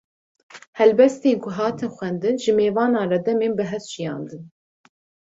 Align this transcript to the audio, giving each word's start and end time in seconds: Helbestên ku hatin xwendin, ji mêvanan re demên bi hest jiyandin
Helbestên 0.77 1.37
ku 1.43 1.49
hatin 1.57 1.93
xwendin, 1.95 2.35
ji 2.41 2.51
mêvanan 2.59 3.09
re 3.11 3.19
demên 3.25 3.53
bi 3.57 3.63
hest 3.71 3.87
jiyandin 3.93 4.41